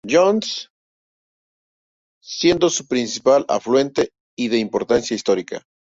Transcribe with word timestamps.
Johns, 0.03 0.71
siendo 2.23 2.71
su 2.71 2.87
principal 2.87 3.45
afluente 3.47 4.09
y 4.35 4.47
de 4.47 4.57
importancia 4.57 5.13
histórica. 5.15 5.61